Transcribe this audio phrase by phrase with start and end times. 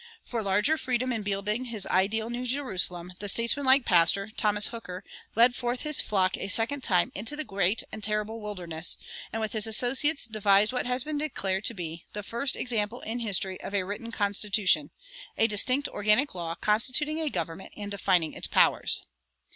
[0.23, 5.03] For larger freedom in building his ideal New Jerusalem, the statesmanlike pastor, Thomas Hooker,
[5.35, 8.97] led forth his flock a second time into the great and terrible wilderness,
[9.31, 13.19] and with his associates devised what has been declared to be "the first example in
[13.19, 14.89] history of a written constitution
[15.37, 19.03] a distinct organic law constituting a government and defining its powers."